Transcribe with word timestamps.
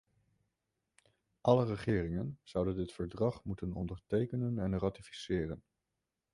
Alle 1.41 1.65
regeringen 1.67 2.39
zouden 2.43 2.75
dit 2.75 2.91
verdrag 2.93 3.43
moeten 3.43 3.73
ondertekenen 3.73 4.59
en 4.59 4.79
ratificeren. 4.79 5.63